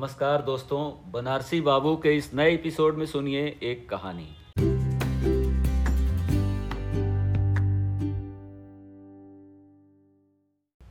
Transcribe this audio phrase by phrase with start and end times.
[0.00, 4.28] नमस्कार दोस्तों, बनारसी बाबू के इस नए एपिसोड में सुनिए एक कहानी।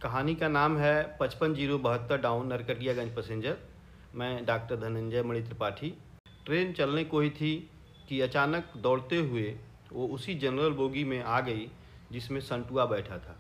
[0.02, 3.57] कहानी का नाम है पचपन ज़ीरो बहत्तर डाउन नरकटियागंज पैसेंजर।
[4.16, 5.89] मैं डॉक्टर धनंजय मणि त्रिपाठी।
[6.45, 7.70] ट्रेन चलने को ही थी
[8.09, 9.55] कि अचानक दौड़ते हुए
[9.94, 11.70] वो उसी जनरल बोगी में आ गई
[12.12, 13.35] जिसमें संटुआ बैठा था।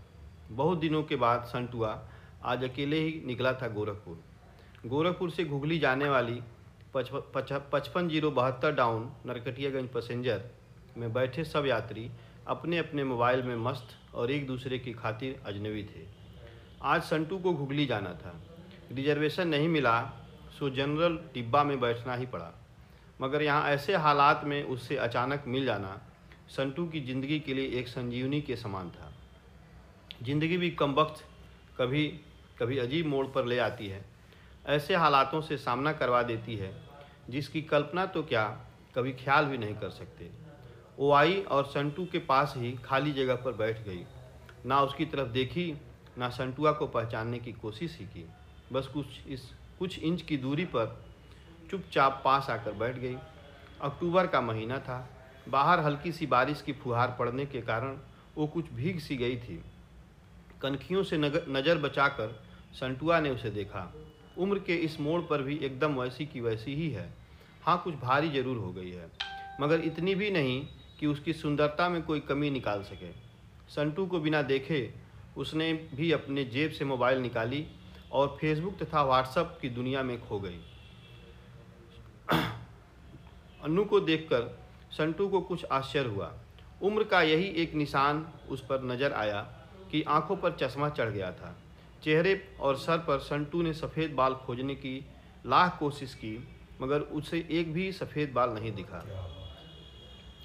[0.51, 1.99] बहुत दिनों के बाद संटुआ
[2.43, 4.28] आज अकेले ही निकला था गोरखपुर।
[4.85, 6.41] गोरखपुर से घुगली जाने वाली
[6.95, 10.41] पचपन ज़ीरो बहत्तर डाउन नरकटियागंज पैसेंजर
[10.97, 12.09] में बैठे सब यात्री
[12.47, 16.05] अपने अपने मोबाइल में मस्त और एक दूसरे की खातिर अजनबी थे।
[16.83, 18.33] आज संटू को घुगली जाना था।
[18.91, 20.01] रिजर्वेशन नहीं मिला,
[20.59, 22.51] सो जनरल डिब्बा में बैठना ही पड़ा।
[23.21, 25.99] मगर यहाँ ऐसे हालात में उससे अचानक मिल जाना
[26.49, 29.11] संटू की ज़िंदगी के लिए एक संजीवनी के समान था।
[30.23, 31.23] ज़िंदगी भी कम वक्त
[31.77, 32.07] कभी
[32.59, 34.03] कभी अजीब मोड़ पर ले आती है।
[34.65, 36.71] ऐसे हालातों से सामना करवा देती है,
[37.29, 38.45] जिसकी कल्पना तो क्या
[38.95, 40.29] कभी ख्याल भी नहीं कर सकते।
[40.99, 44.03] वो आई और संटू के पास ही खाली जगह पर बैठ गई।
[44.65, 45.73] ना उसकी तरफ़ देखी,
[46.17, 48.25] ना संटुआ को पहचानने की कोशिश ही की।
[48.73, 50.99] बस कुछ इस, कुछ इंच की दूरी पर
[51.71, 53.15] चुपचाप पास आकर बैठ गई।
[53.81, 55.07] अक्टूबर का महीना था।
[55.49, 57.97] बाहर हल्की सी बारिश की फुहार पड़ने के कारण
[58.35, 59.61] वो कुछ भीग सी गई थी।
[60.61, 62.39] कनखियों से नज़र बचाकर
[62.73, 63.91] संटुआ ने उसे देखा।
[64.39, 67.09] उम्र के इस मोड़ पर भी एकदम वैसी की वैसी ही है।
[67.63, 69.09] हाँ कुछ भारी ज़रूर हो गई है,
[69.61, 70.61] मगर इतनी भी नहीं
[70.99, 73.11] कि उसकी सुंदरता में कोई कमी निकाल सके।
[73.69, 74.89] संटू को बिना देखे
[75.37, 77.65] उसने भी अपने जेब से मोबाइल निकाली
[78.11, 80.59] और फेसबुक तथा व्हाट्सएप की दुनिया में खो गई।
[83.63, 84.57] अनु को देखकर
[84.91, 86.31] संटू को कुछ आश्चर्य हुआ।
[86.81, 89.41] उम्र का यही एक निशान उस पर नज़र आया
[89.91, 91.55] कि आँखों पर चश्मा चढ़ गया था।
[92.03, 94.95] चेहरे और सर पर संटू ने सफ़ेद बाल खोजने की
[95.45, 96.37] लाख कोशिश की,
[96.81, 99.03] मगर उसे एक भी सफ़ेद बाल नहीं दिखा।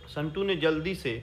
[0.08, 1.22] संटू ने जल्दी से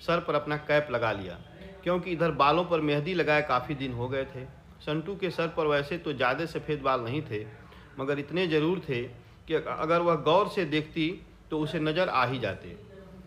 [0.00, 1.38] सर पर अपना कैप लगा लिया,
[1.82, 4.44] क्योंकि इधर बालों पर मेहंदी लगाए काफ़ी दिन हो गए थे।
[4.80, 7.44] संटू के सर पर वैसे तो ज़्यादा सफ़ेद बाल नहीं थे,
[7.98, 9.02] मगर इतने ज़रूर थे
[9.48, 11.08] कि अगर वह गौर से देखती
[11.50, 12.76] तो उसे नज़र आ ही जाते।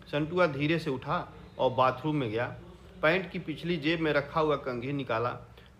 [0.07, 1.17] संटुआ धीरे से उठा
[1.59, 2.45] और बाथरूम में गया,
[3.01, 5.29] पैंट की पिछली जेब में रखा हुआ कंघी निकाला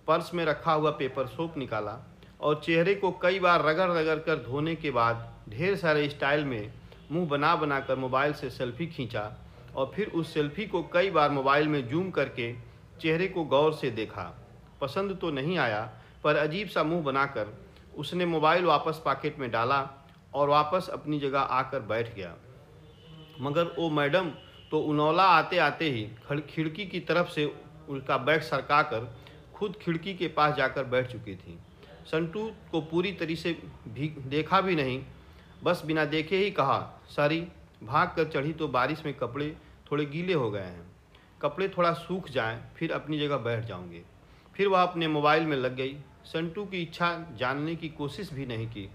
[0.08, 1.98] पर्स में रखा हुआ पेपर सोप निकाला
[2.42, 6.74] और चेहरे को कई बार रगड़ रगड़ कर धोने के बाद ढेर सारे स्टाइल में
[7.12, 9.32] मुँह बना बना कर मोबाइल से सेल्फी खींचा
[9.76, 12.54] और फिर उस सेल्फी को कई बार मोबाइल में जूम करके
[13.02, 14.24] चेहरे को गौर से देखा।
[14.82, 15.82] पसंद तो नहीं आया,
[16.24, 17.58] पर अजीब सा मुँह बनाकर
[17.98, 19.88] उसने मोबाइल वापस पॉकेट में डाला
[20.34, 22.34] और वापस अपनी जगह आकर बैठ गया।
[23.42, 24.32] मगर वो मैडम
[24.72, 26.08] तो उनौला आते आते ही
[26.50, 27.46] खिड़की की तरफ़ से
[27.90, 29.08] उसका बैग सरका कर
[29.56, 31.58] खुद खिड़की के पास जाकर बैठ चुकी थी।
[32.06, 33.58] संटू को पूरी तरीके से
[33.88, 35.04] भी देखा भी नहीं,
[35.64, 37.48] बस बिना देखे ही कहा, सारी,
[37.84, 39.56] भाग कर चढ़ी तो बारिश में कपड़े
[39.92, 40.86] थोड़े गीले हो गए हैं।
[41.42, 44.02] कपड़े थोड़ा सूख जाएँ, फिर अपनी जगह बैठ जाऊँगे।
[44.56, 48.68] फिर वह अपने मोबाइल में लग गई। संटू की इच्छा जानने की कोशिश भी नहीं
[48.68, 48.90] की।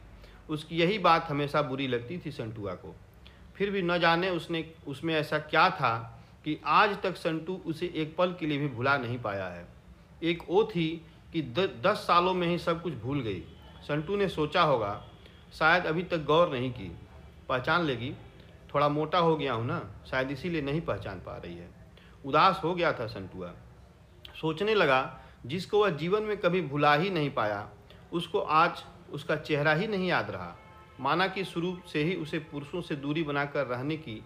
[0.51, 2.95] उसकी यही बात हमेशा बुरी लगती थी संटुआ को।
[3.57, 8.17] फिर भी न जाने उसने, उसमें ऐसा क्या था कि आज तक संटू उसे एक
[8.17, 9.80] पल के लिए भी भुला नहीं पाया है।
[10.23, 13.41] एक ओ थी कि द, दस सालों में ही सब कुछ भूल गई।
[13.83, 15.05] संटू ने सोचा होगा
[15.53, 16.97] शायद अभी तक गौर नहीं की।
[17.49, 18.13] पहचान लेगी।
[18.75, 21.69] थोड़ा मोटा हो गया हूँ ना शायद इसीलिए नहीं पहचान पा रही है।
[22.25, 23.53] उदास हो गया था संटुआ।
[24.41, 27.69] सोचने लगा जिसको वह जीवन में कभी भुला ही नहीं पाया
[28.13, 30.57] उसको आज उसका चेहरा ही नहीं याद रहा।
[31.01, 34.23] माना कि शुरू से ही उसे पुरुषों से दूरी बनाकर रहने की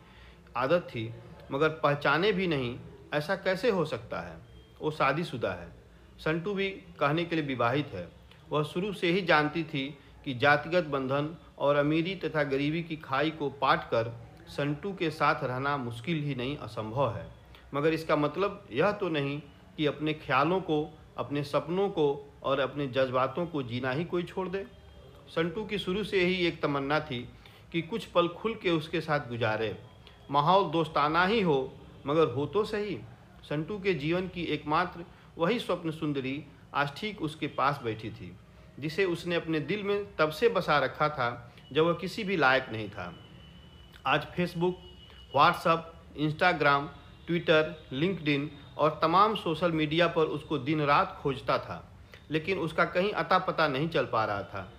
[0.56, 1.14] आदत थी
[1.52, 2.78] मगर पहचाने भी नहीं
[3.14, 4.36] ऐसा कैसे हो सकता है?
[4.80, 5.83] वो शादीशुदा है।
[6.18, 8.08] संटू भी कहने के लिए विवाहित है।
[8.50, 9.86] वह शुरू से ही जानती थी
[10.24, 14.12] कि जातिगत बंधन और अमीरी तथा गरीबी की खाई को पाट कर
[14.48, 17.26] संटू के साथ रहना मुश्किल ही नहीं, असंभव है।
[17.74, 19.40] मगर इसका मतलब यह तो नहीं
[19.76, 24.48] कि अपने ख्यालों को, अपने सपनों को और अपने जज्बातों को जीना ही कोई छोड़
[24.48, 24.64] दे।
[25.28, 27.28] संटू की शुरू से ही एक तमन्ना थी
[27.72, 29.76] कि कुछ पल खुल के उसके साथ गुजारे।
[30.30, 31.72] माहौल दोस्ताना ही हो,
[32.06, 32.98] मगर हो तो सही।
[33.42, 35.04] संटू के जीवन की एकमात्र
[35.36, 36.42] वही स्वप्न सुंदरी
[36.74, 38.32] आज ठीक उसके पास बैठी थी,
[38.78, 42.66] जिसे उसने अपने दिल में तब से बसा रखा था जब वह किसी भी लायक
[42.72, 43.12] नहीं था।
[44.06, 44.78] आज Facebook
[45.34, 46.88] WhatsApp Instagram
[47.26, 51.82] Twitter LinkedIn और तमाम सोशल मीडिया पर उसको दिन रात खोजता था,
[52.30, 54.70] लेकिन उसका कहीं अता पता नहीं चल पा रहा था।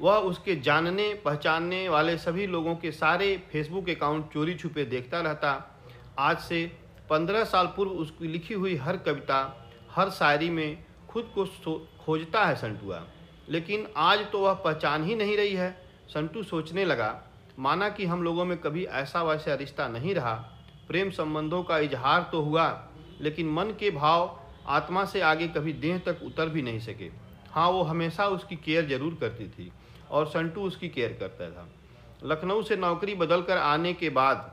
[0.00, 5.52] वह उसके जानने, पहचानने वाले सभी लोगों के सारे फेसबुक अकाउंट चोरी छुपे देखता रहता।
[6.18, 6.64] आज से
[7.10, 9.42] पंद्रह साल पूर्व उसकी लिखी हुई हर कविता
[9.90, 11.44] हर शायरी में खुद को
[12.00, 13.02] खोजता है संटुआ
[13.48, 15.70] लेकिन आज तो वह पहचान ही नहीं रही है।
[16.08, 17.22] संटू सोचने लगा,
[17.58, 20.34] माना कि हम लोगों में कभी ऐसा वैसा रिश्ता नहीं रहा।
[20.88, 22.66] प्रेम संबंधों का इजहार तो हुआ,
[23.20, 24.38] लेकिन मन के भाव
[24.68, 27.10] आत्मा से आगे कभी देह तक उतर भी नहीं सके।
[27.50, 29.70] हाँ वो हमेशा उसकी केयर ज़रूर करती थी
[30.10, 31.68] और संटू उसकी केयर करता था।
[32.24, 34.50] लखनऊ से नौकरी बदल कर आने के बाद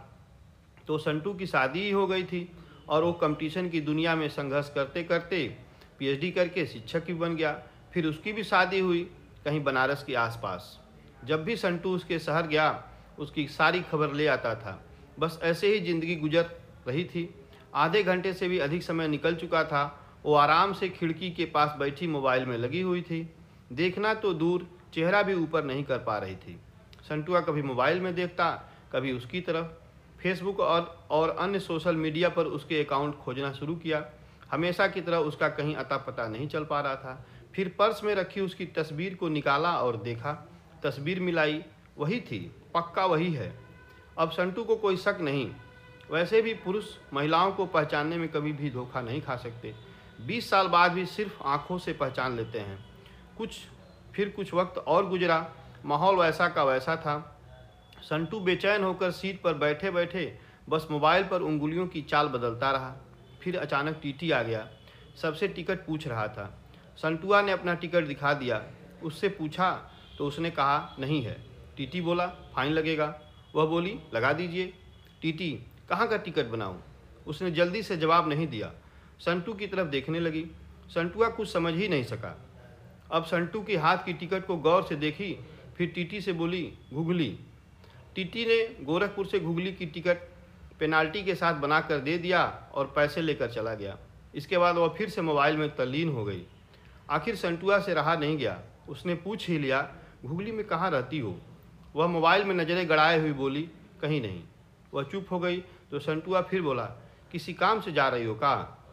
[0.88, 2.50] तो संटू की शादी ही हो गई थी।
[2.90, 5.48] और वो कंपटीशन की दुनिया में संघर्ष करते करते
[6.00, 7.52] पीएचडी करके शिक्षक भी बन गया।
[7.94, 9.04] फिर उसकी भी शादी हुई
[9.46, 10.80] कहीं बनारस के आसपास।
[11.26, 12.84] जब भी संटू उसके शहर गया,
[13.20, 14.82] उसकी सारी खबर ले आता था।
[15.20, 16.50] बस ऐसे ही ज़िंदगी गुजर
[16.88, 17.30] रही थी।
[17.76, 19.84] आधे घंटे से भी अधिक समय निकल चुका था।
[20.26, 23.28] वो आराम से खिड़की के पास बैठी मोबाइल में लगी हुई थी।
[23.74, 26.60] देखना तो दूर, चेहरा भी ऊपर नहीं कर पा रही थी।
[27.10, 28.50] संटुआ कभी मोबाइल में देखता,
[28.94, 29.87] कभी उसकी तरफ़।
[30.22, 34.06] फेसबुक और और अन्य सोशल मीडिया पर उसके अकाउंट खोजना शुरू किया।
[34.52, 37.26] हमेशा की तरह उसका कहीं अता पता नहीं चल पा रहा था।
[37.56, 40.50] फिर पर्स में रखी उसकी तस्वीर को निकाला और देखा।
[40.84, 41.64] तस्वीर मिलाई,
[41.98, 43.60] वही थी, पक्का वही है।
[44.18, 45.52] अब संटू को कोई शक नहीं।
[46.12, 49.76] वैसे भी पुरुष महिलाओं को पहचानने में कभी भी धोखा नहीं खा सकते।
[50.28, 52.86] बीस साल बाद भी सिर्फ़ आँखों से पहचान लेते हैं।
[53.38, 53.60] कुछ,
[54.16, 55.52] फिर कुछ वक्त और गुजरा।
[55.86, 57.37] माहौल वैसा का वैसा था।
[58.02, 60.38] संटू बेचैन होकर सीट पर बैठे बैठे
[60.70, 62.96] बस मोबाइल पर उंगलियों की चाल बदलता रहा।
[63.42, 64.70] फिर अचानक टीटी आ गया।
[65.22, 66.64] सबसे टिकट पूछ रहा था।
[66.98, 68.64] संटुआ ने अपना टिकट दिखा दिया।
[69.04, 71.46] उससे पूछा तो उसने कहा, नहीं है।
[71.78, 73.22] टीटी बोला, फाइन लगेगा।
[73.56, 74.74] वह बोली, लगा दीजिए।
[75.22, 76.84] टीटी, कहाँ का टिकट बनाऊँ?
[77.28, 78.74] उसने जल्दी से जवाब नहीं दिया।
[79.20, 80.46] संटू की तरफ़ देखने लगी।
[80.90, 82.46] संटुआ कुछ समझ ही नहीं सका।
[83.12, 85.40] अब संटू के हाथ की टिकट को गौर से देखी,
[85.78, 87.40] फिर टीटी से बोली घुगली
[88.18, 90.22] टीटी ने गोरखपुर से घुगली की टिकट
[90.80, 92.42] पेनाल्टी के साथ बनाकर दे दिया
[92.74, 93.98] और पैसे लेकर चला गया।
[94.36, 96.42] इसके बाद वह फिर से मोबाइल में तल्लीन हो गई।
[97.10, 98.58] आखिर संटुआ से रहा नहीं गया।
[98.90, 99.82] उसने पूछ ही लिया,
[100.26, 101.36] घुगली में कहाँ रहती हो?
[101.96, 103.62] वह मोबाइल में नज़रें गड़ाए हुई बोली,
[104.02, 104.42] कहीं नहीं।
[104.94, 106.86] वह चुप हो गई तो संटुआ फिर बोला,
[107.32, 108.84] किसी काम से जा रही हो का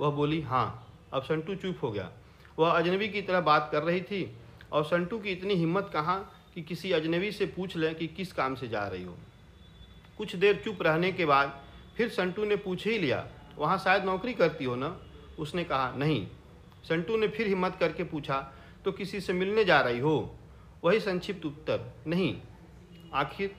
[0.00, 0.66] वह बोली हाँ
[1.12, 2.10] अब संटू चुप हो गया।
[2.58, 4.36] वह अजनबी की तरह बात कर रही थी,
[4.72, 6.20] और संटू की इतनी हिम्मत कहाँ
[6.54, 9.16] कि किसी अजनबी से पूछ लें कि किस काम से जा रही हो।
[10.18, 11.60] कुछ देर चुप रहने के बाद
[11.96, 13.26] फिर संटू ने पूछ ही लिया,
[13.58, 14.96] वहाँ शायद नौकरी करती हो ना?
[15.38, 16.26] उसने कहा, नहीं।
[16.84, 18.40] संटू ने फिर हिम्मत करके पूछा
[18.84, 20.34] तो किसी से मिलने जा रही हो?
[20.84, 22.36] वही संक्षिप्त उत्तर, नहीं।
[23.14, 23.54] आखिर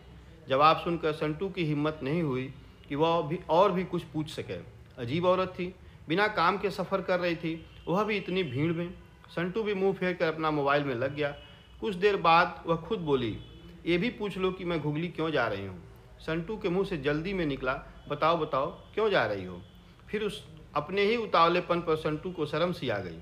[0.49, 2.53] जवाब सुनकर संटू की हिम्मत नहीं हुई
[2.87, 4.57] कि वह भी, और भी कुछ पूछ सके।
[4.97, 5.73] अजीब औरत थी,
[6.07, 8.93] बिना काम के सफ़र कर रही थी, वह भी इतनी भीड़ में।
[9.29, 11.35] संटू भी मुँह फेर कर अपना मोबाइल में लग गया।
[11.81, 13.37] कुछ देर बाद वह खुद बोली,
[13.85, 15.77] ये भी पूछ लो कि मैं घुगली क्यों जा रही हूँ?
[16.19, 17.73] संटू के मुँह से जल्दी में निकला,
[18.09, 19.61] बताओ बताओ, क्यों जा रही हो?
[20.09, 20.43] फिर उस
[20.75, 23.17] अपने ही उतावलेपन पर संटू को शर्म सी आ गई।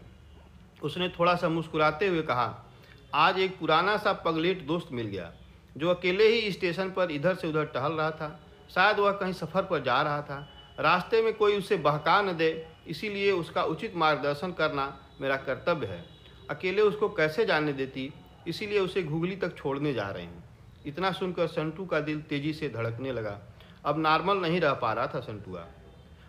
[0.83, 2.65] उसने थोड़ा सा मुस्कुराते हुए कहा,
[3.13, 5.31] आज एक पुराना सा पगलेट दोस्त मिल गया,
[5.77, 8.39] जो अकेले ही स्टेशन पर इधर से उधर टहल रहा था।
[8.75, 10.47] शायद वह कहीं सफ़र पर जा रहा था।
[10.79, 16.05] रास्ते में कोई उसे बहका न दे, इसीलिए उसका उचित मार्गदर्शन करना मेरा कर्तव्य है।
[16.49, 18.11] अकेले उसको कैसे जाने देती?
[18.49, 20.43] इसीलिए उसे घुगली तक छोड़ने जा रहे हैं।
[20.85, 23.39] इतना सुनकर संटू का दिल तेज़ी से धड़कने लगा।
[23.85, 25.65] अब नॉर्मल नहीं रह पा रहा था संटुआ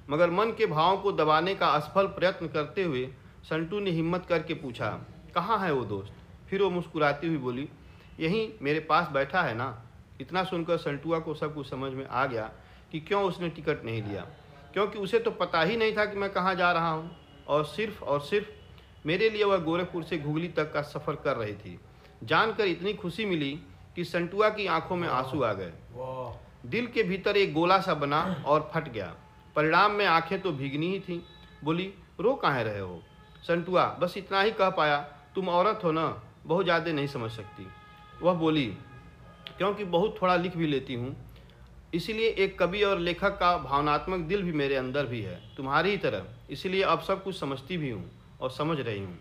[0.08, 3.04] मगर मन के भावों को दबाने का असफल प्रयत्न करते हुए
[3.44, 4.88] संटू ने हिम्मत करके पूछा,
[5.34, 6.12] कहाँ है वो दोस्त?
[6.50, 7.68] फिर वो मुस्कुराती हुई बोली,
[8.20, 9.82] यहीं मेरे पास बैठा है ना?
[10.20, 12.50] इतना सुनकर संटुआ को सब कुछ समझ में आ गया
[12.92, 14.26] कि क्यों उसने टिकट नहीं लिया।
[14.72, 17.10] क्योंकि उसे तो पता ही नहीं था कि मैं कहाँ जा रहा हूँ।
[17.48, 21.54] और सिर्फ़ और सिर्फ़ मेरे लिए वह गोरखपुर से घुगली तक का सफ़र कर रही
[21.54, 21.78] थी।
[22.22, 23.50] जानकर इतनी खुशी मिली
[23.96, 25.72] कि संटुआ की आँखों में आँसू आ गए।
[26.66, 29.14] दिल के भीतर एक गोला सा बना और फट गया।
[29.56, 31.20] परिणाम में आँखें तो भीगनी ही थीं।
[31.64, 33.02] बोली, रो कहाँ रहे हो?
[33.42, 34.98] संटुआ, बस इतना ही कह पाया।
[35.34, 37.66] तुम औरत हो ना, बहुत ज़्यादा नहीं समझ सकती।
[38.22, 38.66] वह बोली,
[39.58, 41.16] क्योंकि बहुत थोड़ा लिख भी लेती हूँ।
[41.94, 45.96] इसीलिए एक कवि और लेखक का भावनात्मक दिल भी मेरे अंदर भी है, तुम्हारी ही
[45.96, 48.10] तरह। इसीलिए अब सब कुछ समझती भी हूँ
[48.40, 49.18] और समझ रही हूँ।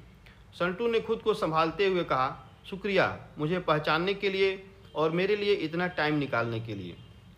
[0.53, 2.27] संटू ने खुद को संभालते हुए कहा
[2.69, 3.05] शुक्रिया
[3.37, 4.63] मुझे पहचानने के लिए
[4.95, 6.95] और मेरे लिए इतना टाइम निकालने के लिए।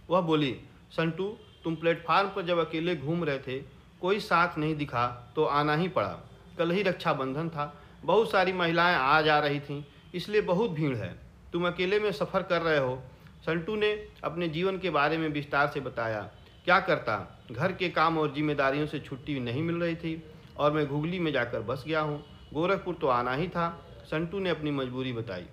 [0.09, 0.55] वह बोली,
[0.91, 1.27] संटू,
[1.63, 3.57] तुम प्लेटफार्म पर जब अकेले घूम रहे थे,
[4.01, 6.17] कोई साथ नहीं दिखा तो आना ही पड़ा।
[6.57, 7.73] कल ही रक्षाबंधन था।
[8.03, 9.83] बहुत सारी महिलाएँ आ जा रही थीं,
[10.15, 11.13] इसलिए बहुत भीड़ है।
[11.53, 13.01] तुम अकेले में सफ़र कर रहे हो?
[13.41, 13.91] संटू ने
[14.23, 16.21] अपने जीवन के बारे में विस्तार से बताया।
[16.65, 17.45] क्या करता?
[17.51, 20.23] घर के काम और जिम्मेदारियों से छुट्टी नहीं मिल रही थी
[20.57, 22.23] और मैं घुगली में जाकर बस गया हूँ।
[22.53, 23.67] गोरखपुर तो आना ही था।
[24.11, 25.45] संटू ने अपनी मजबूरी बताई।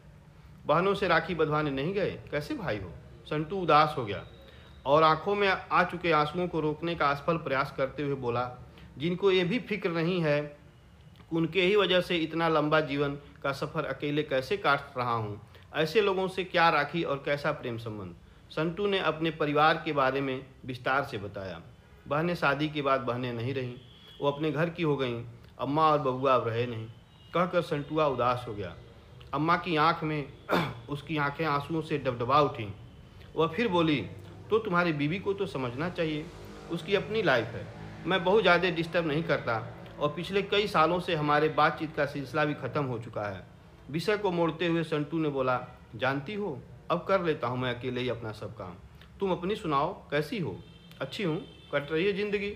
[0.66, 2.10] बहनों से राखी बंधवाने नहीं गए?
[2.30, 2.90] कैसे भाई हो?
[3.26, 4.24] संटू उदास हो गया
[4.86, 8.50] और आँखों में आ चुके आंसुओं को रोकने का असफल प्रयास करते हुए बोला,
[8.98, 10.56] जिनको ये भी फ़िक्र नहीं है
[11.32, 15.40] उनके ही वजह से इतना लंबा जीवन का सफ़र अकेले कैसे काट रहा हूँ,
[15.76, 18.14] ऐसे लोगों से क्या राखी और कैसा प्रेम संबंध?
[18.50, 21.60] संटू ने अपने परिवार के बारे में विस्तार से बताया।
[22.08, 23.74] बहनें शादी के बाद बहनें नहीं रहीं,
[24.20, 25.24] वो अपने घर की हो गईं,
[25.58, 26.86] अम्मा और बबुआ अब रहे नहीं।
[27.34, 28.74] कहकर संटुआ उदास हो गया।
[29.34, 30.28] अम्मा की आँख में
[30.88, 32.70] उसकी आँखें आंसुओं से डबडबा उठीं।
[33.36, 34.00] वह फिर बोली
[34.50, 36.26] तो तुम्हारी बीवी को तो समझना चाहिए।
[36.70, 37.66] उसकी अपनी लाइफ है।
[38.06, 39.56] मैं बहुत ज़्यादा डिस्टर्ब नहीं करता
[40.00, 43.46] और पिछले कई सालों से हमारे बातचीत का सिलसिला भी ख़त्म हो चुका है।
[43.90, 45.60] विषय को मोड़ते हुए संटू ने बोला,
[45.94, 46.58] जानती हो?
[46.90, 48.74] अब कर लेता हूँ मैं अकेले ही अपना सब काम।
[49.20, 50.56] तुम अपनी सुनाओ, कैसी हो?
[51.00, 51.36] अच्छी हूँ?
[51.74, 52.52] कट रही है ज़िंदगी?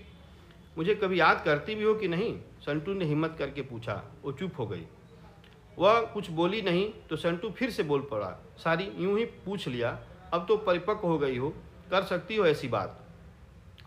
[0.77, 2.33] मुझे कभी याद करती भी हो कि नहीं?
[2.59, 4.85] संटू ने हिम्मत करके पूछा। वो चुप हो गई।
[5.79, 9.99] वह कुछ बोली नहीं तो संटू फिर से बोल पड़ा। सारी यूँ ही पूछ लिया।
[10.33, 11.53] अब तो परिपक्व हो गई हो।
[11.91, 12.99] कर सकती हो ऐसी बात।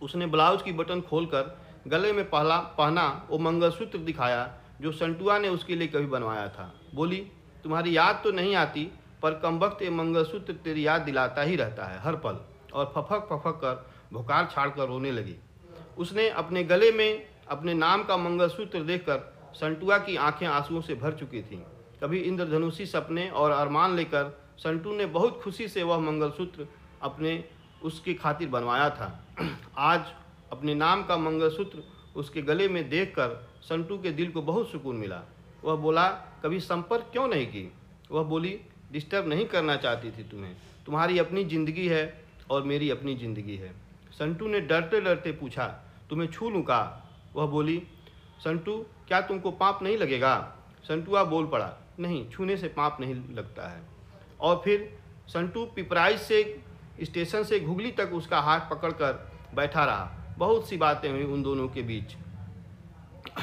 [0.02, 5.48] उसने ब्लाउज की बटन खोलकर गले में पहला पहना वो मंगलसूत्र दिखाया, जो संटुआ ने
[5.48, 7.26] उसके लिए कभी बनवाया था। बोली,
[7.64, 8.90] तुम्हारी याद तो नहीं आती,
[9.22, 12.40] पर कम वक्त ये मंगलसूत्र तेरी याद दिलाता ही रहता है, हर पल।
[12.74, 15.36] और फफक फफक कर भुकार छाड़ कर रोने लगी।
[15.98, 21.12] उसने अपने गले में अपने नाम का मंगलसूत्र देखकर संटुआ की आँखें आंसुओं से भर
[21.12, 21.58] चुकी थीं।
[22.02, 26.66] कभी इंद्रधनुषी सपने और अरमान लेकर संटू ने बहुत खुशी से वह मंगलसूत्र
[27.02, 27.44] अपने
[27.82, 29.26] उसकी खातिर बनवाया था।
[29.78, 30.00] आज
[30.52, 31.82] अपने नाम का मंगलसूत्र
[32.16, 35.22] उसके गले में देखकर संटू के दिल को बहुत सुकून मिला।
[35.64, 36.08] वह बोला,
[36.42, 37.72] कभी संपर्क क्यों नहीं की?
[38.10, 38.60] वह बोली,
[38.92, 43.74] डिस्टर्ब नहीं करना चाहती थी तुम्हें। तुम्हारी अपनी ज़िंदगी है और मेरी अपनी ज़िंदगी है।
[44.12, 46.80] संटू ने डरते डरते पूछा तुम्हें छू लूँ का
[47.34, 47.82] वह बोली,
[48.40, 48.76] संटू,
[49.08, 50.36] क्या तुमको पाप नहीं लगेगा?
[50.84, 53.80] संटुआ बोल पड़ा, नहीं, छूने से पाप नहीं लगता है।
[54.40, 54.98] और फिर
[55.28, 56.62] संटू पिपराइज से,
[57.02, 59.12] स्टेशन से घुगली तक उसका हाथ पकड़कर
[59.54, 62.16] बैठा रहा। बहुत सी बातें हुई उन दोनों के बीच।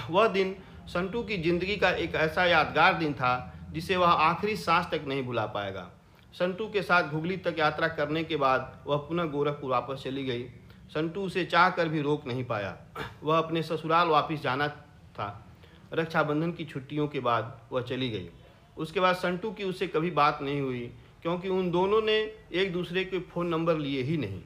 [0.10, 0.56] वह दिन
[0.88, 5.24] संटू की ज़िंदगी का एक ऐसा यादगार दिन था, जिसे वह आखिरी सांस तक नहीं
[5.24, 5.90] भुला पाएगा।
[6.34, 10.44] संटू के साथ घुगली तक यात्रा करने के बाद वह पुनः गोरखपुर वापस चली गई।
[10.90, 12.78] संटू उसे चाह कर भी रोक नहीं पाया।
[13.24, 15.46] वह अपने ससुराल वापस जाना था।
[15.94, 18.30] रक्षाबंधन की छुट्टियों के बाद वह चली गई।
[18.78, 23.06] उसके बाद संटू की उससे कभी बात नहीं हुई, क्योंकि उन दोनों ने एक दूसरे
[23.06, 24.42] के फ़ोन नंबर लिए ही नहीं।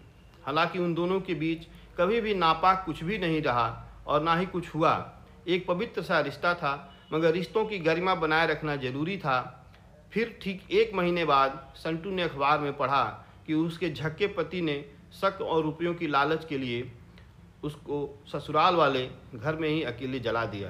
[0.46, 1.68] हालाँकि उन दोनों के बीच
[1.98, 5.14] कभी भी नापाक कुछ भी नहीं रहा और ना ही कुछ हुआ।
[5.48, 9.66] एक पवित्र सा रिश्ता था, मगर रिश्तों की गरिमा बनाए रखना ज़रूरी था।
[10.12, 13.04] फिर ठीक एक महीने बाद संटू ने अखबार में पढ़ा
[13.48, 16.92] कि उसके झक्के पति ने शक और रुपयों की लालच के लिए
[17.64, 20.70] उसको ससुराल वाले घर में ही अकेले जला दिया।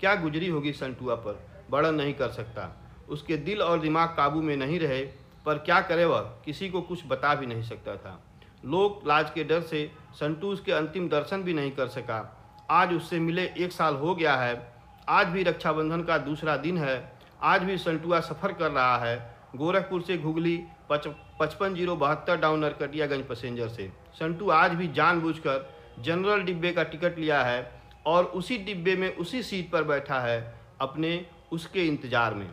[0.00, 1.46] क्या गुजरी होगी संटुआ पर?
[1.70, 5.02] वर्णन नहीं कर सकता। उसके दिल और दिमाग काबू में नहीं रहे,
[5.46, 6.20] पर क्या करे वह?
[6.20, 8.22] किसी को कुछ बता भी नहीं सकता था।
[8.64, 13.20] लोक लाज के डर से संटू उसके अंतिम दर्शन भी नहीं कर सका। आज उससे
[13.20, 14.72] मिले एक साल हो गया है।
[15.08, 20.02] आज भी रक्षाबंधन का दूसरा दिन है। आज भी संटुआ सफ़र कर रहा है। गोरखपुर
[20.02, 26.72] से घुगली पचपन ज़ीरो बहत्तर डाउन नरकटियागंज पैसेंजर से। संटू, आज भी जानबूझकर जनरल डिब्बे
[26.72, 27.70] का टिकट लिया है
[28.06, 30.38] और उसी डिब्बे में उसी सीट पर बैठा है
[30.80, 32.48] अपने उसके इंतज़ार में।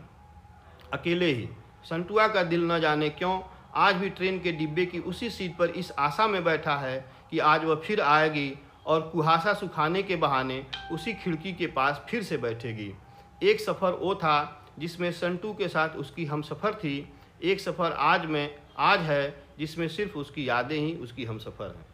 [0.92, 1.48] अकेले ही।
[1.84, 3.40] संटुआ का दिल न जाने क्यों
[3.76, 6.98] आज भी ट्रेन के डिब्बे की उसी सीट पर इस आशा में बैठा है
[7.30, 8.52] कि आज वह फिर आएगी
[8.86, 12.92] और कुहासा सुखाने के बहाने उसी खिड़की के पास फिर से बैठेगी।
[13.42, 14.36] एक सफ़र वो था
[14.78, 16.96] जिसमें संटू के साथ उसकी हम सफ़र थी
[17.42, 21.93] एक सफ़र आज में, आज है, जिसमें सिर्फ़ उसकी यादें ही उसकी हम सफ़र हैं।